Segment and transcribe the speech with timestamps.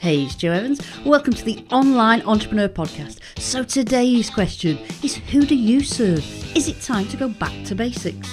[0.00, 0.80] Hey, it's Joe Evans.
[1.04, 3.18] Welcome to the Online Entrepreneur Podcast.
[3.36, 6.24] So today's question is who do you serve?
[6.56, 8.26] Is it time to go back to basics?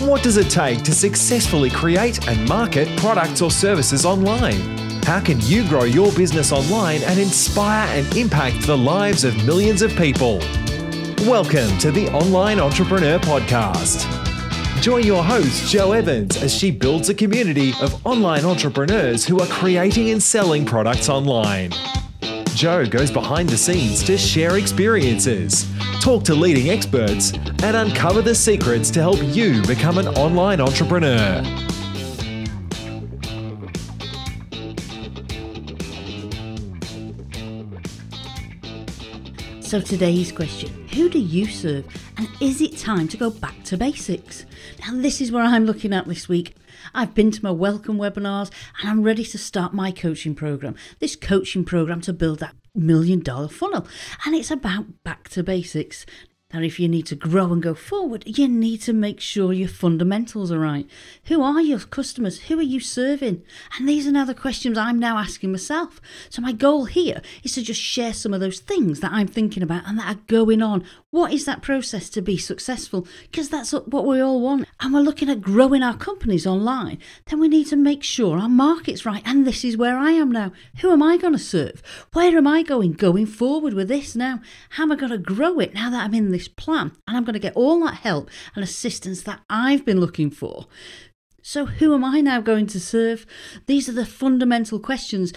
[0.00, 4.58] What does it take to successfully create and market products or services online?
[5.04, 9.82] How can you grow your business online and inspire and impact the lives of millions
[9.82, 10.38] of people?
[11.28, 14.23] Welcome to the Online Entrepreneur Podcast.
[14.84, 19.46] Join your host, Joe Evans, as she builds a community of online entrepreneurs who are
[19.46, 21.72] creating and selling products online.
[22.48, 25.66] Joe goes behind the scenes to share experiences,
[26.02, 31.42] talk to leading experts, and uncover the secrets to help you become an online entrepreneur.
[39.74, 41.84] So today's question Who do you serve?
[42.16, 44.46] And is it time to go back to basics?
[44.78, 46.54] Now, this is where I'm looking at this week.
[46.94, 50.76] I've been to my welcome webinars and I'm ready to start my coaching program.
[51.00, 53.84] This coaching program to build that million dollar funnel.
[54.24, 56.06] And it's about back to basics.
[56.54, 59.66] And if you need to grow and go forward, you need to make sure your
[59.68, 60.88] fundamentals are right.
[61.24, 62.42] Who are your customers?
[62.42, 63.42] Who are you serving?
[63.76, 66.00] And these are now the questions I'm now asking myself.
[66.30, 69.64] So, my goal here is to just share some of those things that I'm thinking
[69.64, 70.84] about and that are going on.
[71.10, 73.06] What is that process to be successful?
[73.22, 74.68] Because that's what we all want.
[74.78, 76.98] And we're looking at growing our companies online.
[77.26, 79.22] Then we need to make sure our market's right.
[79.24, 80.52] And this is where I am now.
[80.82, 81.82] Who am I going to serve?
[82.12, 84.40] Where am I going going forward with this now?
[84.70, 86.43] How am I going to grow it now that I'm in this?
[86.44, 90.00] This plan and I'm going to get all that help and assistance that I've been
[90.00, 90.66] looking for.
[91.46, 93.26] So, who am I now going to serve?
[93.66, 95.30] These are the fundamental questions.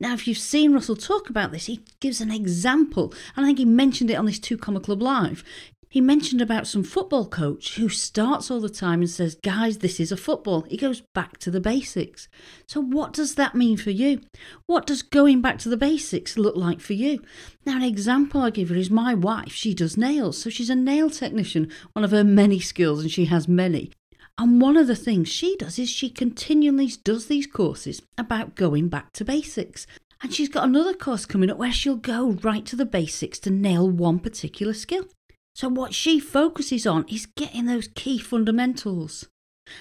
[0.00, 3.58] Now, if you've seen Russell talk about this, he gives an example, and I think
[3.58, 5.44] he mentioned it on this Two Comma Club Live.
[5.92, 10.00] He mentioned about some football coach who starts all the time and says, Guys, this
[10.00, 10.62] is a football.
[10.62, 12.28] He goes back to the basics.
[12.66, 14.22] So, what does that mean for you?
[14.64, 17.22] What does going back to the basics look like for you?
[17.66, 19.52] Now, an example I give her is my wife.
[19.52, 23.26] She does nails, so she's a nail technician, one of her many skills, and she
[23.26, 23.92] has many.
[24.38, 28.88] And one of the things she does is she continually does these courses about going
[28.88, 29.86] back to basics.
[30.22, 33.50] And she's got another course coming up where she'll go right to the basics to
[33.50, 35.04] nail one particular skill.
[35.54, 39.28] So, what she focuses on is getting those key fundamentals.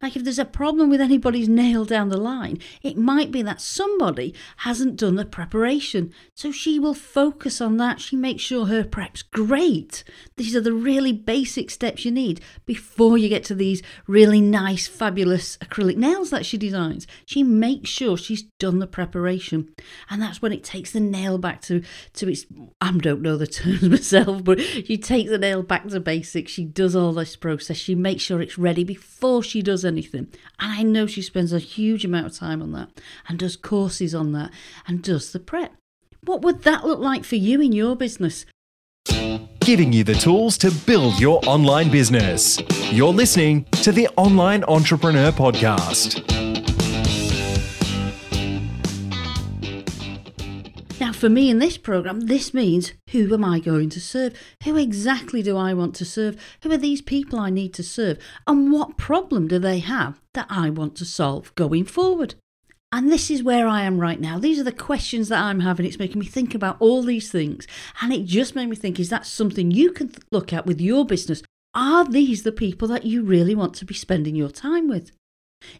[0.00, 3.60] Like if there's a problem with anybody's nail down the line, it might be that
[3.60, 6.12] somebody hasn't done the preparation.
[6.34, 8.00] So she will focus on that.
[8.00, 10.04] She makes sure her prep's great.
[10.36, 14.86] These are the really basic steps you need before you get to these really nice,
[14.86, 17.06] fabulous acrylic nails that she designs.
[17.24, 19.74] She makes sure she's done the preparation.
[20.10, 21.82] And that's when it takes the nail back to,
[22.14, 22.44] to its
[22.80, 26.52] I don't know the terms myself, but she takes the nail back to basics.
[26.52, 27.76] She does all this process.
[27.76, 30.28] She makes sure it's ready before does anything.
[30.58, 32.90] And I know she spends a huge amount of time on that
[33.28, 34.50] and does courses on that
[34.86, 35.74] and does the prep.
[36.24, 38.46] What would that look like for you in your business?
[39.60, 42.60] Giving you the tools to build your online business.
[42.90, 46.31] You're listening to the Online Entrepreneur Podcast.
[51.22, 54.34] For me in this program, this means who am I going to serve?
[54.64, 56.36] Who exactly do I want to serve?
[56.64, 58.18] Who are these people I need to serve?
[58.44, 62.34] And what problem do they have that I want to solve going forward?
[62.90, 64.40] And this is where I am right now.
[64.40, 65.86] These are the questions that I'm having.
[65.86, 67.68] It's making me think about all these things.
[68.00, 71.06] And it just made me think is that something you can look at with your
[71.06, 71.44] business?
[71.72, 75.12] Are these the people that you really want to be spending your time with?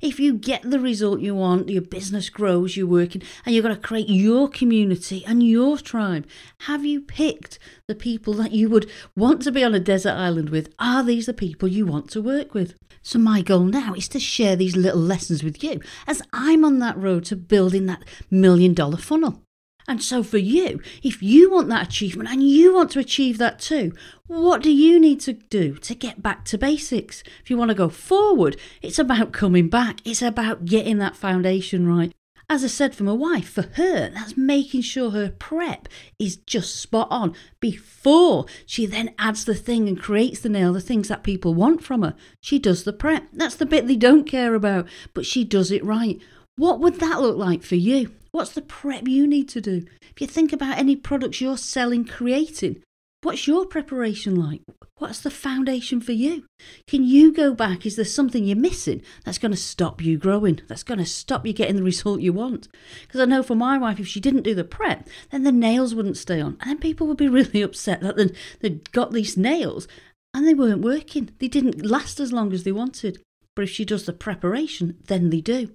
[0.00, 3.74] If you get the result you want, your business grows, you're working, and you're going
[3.74, 6.26] to create your community and your tribe.
[6.60, 10.50] Have you picked the people that you would want to be on a desert island
[10.50, 10.72] with?
[10.78, 12.74] Are these the people you want to work with?
[13.02, 16.78] So, my goal now is to share these little lessons with you as I'm on
[16.78, 19.42] that road to building that million dollar funnel.
[19.88, 23.58] And so, for you, if you want that achievement and you want to achieve that
[23.58, 23.92] too,
[24.26, 27.22] what do you need to do to get back to basics?
[27.42, 31.86] If you want to go forward, it's about coming back, it's about getting that foundation
[31.86, 32.12] right.
[32.48, 36.76] As I said for my wife, for her, that's making sure her prep is just
[36.76, 41.22] spot on before she then adds the thing and creates the nail, the things that
[41.22, 42.14] people want from her.
[42.40, 43.26] She does the prep.
[43.32, 46.20] That's the bit they don't care about, but she does it right.
[46.56, 48.12] What would that look like for you?
[48.30, 49.84] What's the prep you need to do?
[50.02, 52.82] If you think about any products you're selling, creating,
[53.22, 54.60] what's your preparation like?
[54.98, 56.44] What's the foundation for you?
[56.86, 57.84] Can you go back?
[57.86, 60.60] Is there something you're missing that's going to stop you growing?
[60.68, 62.68] That's going to stop you getting the result you want?
[63.02, 65.94] Because I know for my wife, if she didn't do the prep, then the nails
[65.94, 66.58] wouldn't stay on.
[66.60, 69.88] And then people would be really upset that they'd got these nails
[70.34, 71.30] and they weren't working.
[71.38, 73.22] They didn't last as long as they wanted.
[73.56, 75.70] But if she does the preparation, then they do.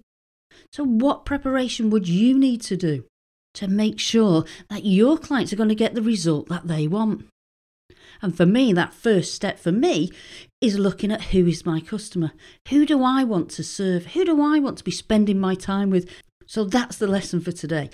[0.71, 3.05] So, what preparation would you need to do
[3.55, 7.25] to make sure that your clients are going to get the result that they want?
[8.21, 10.11] And for me, that first step for me
[10.61, 12.31] is looking at who is my customer.
[12.69, 14.07] Who do I want to serve?
[14.07, 16.09] Who do I want to be spending my time with?
[16.45, 17.89] So that's the lesson for today.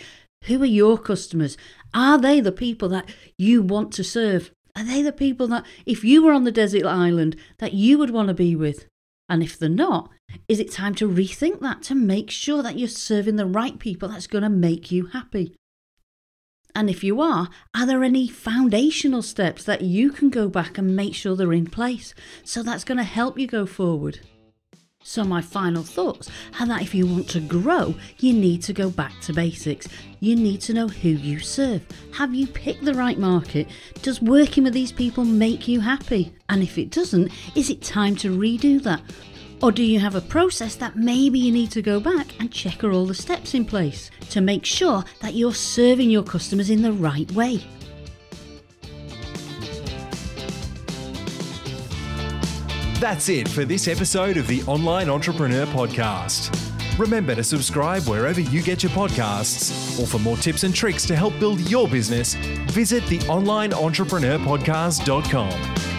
[0.46, 1.58] Who are your customers?
[1.94, 4.52] Are they the people that you want to serve?
[4.76, 8.10] Are they the people that, if you were on the desert island, that you would
[8.10, 8.88] want to be with?
[9.30, 10.10] And if they're not,
[10.48, 14.10] is it time to rethink that to make sure that you're serving the right people
[14.10, 15.56] that's going to make you happy?
[16.76, 20.96] And if you are, are there any foundational steps that you can go back and
[20.96, 22.16] make sure they're in place?
[22.44, 24.20] So that's going to help you go forward.
[25.06, 28.90] So, my final thoughts are that if you want to grow, you need to go
[28.90, 29.90] back to basics.
[30.22, 31.86] You need to know who you serve.
[32.14, 33.68] Have you picked the right market?
[34.02, 36.34] Does working with these people make you happy?
[36.48, 39.02] And if it doesn't, is it time to redo that?
[39.62, 42.82] Or do you have a process that maybe you need to go back and check
[42.84, 46.82] are all the steps in place to make sure that you're serving your customers in
[46.82, 47.62] the right way?
[53.04, 56.58] That's it for this episode of the Online Entrepreneur Podcast.
[56.98, 61.16] Remember to subscribe wherever you get your podcasts, or for more tips and tricks to
[61.18, 62.36] help build your business,
[62.72, 65.93] visit the onlineentrepreneurpodcast.com.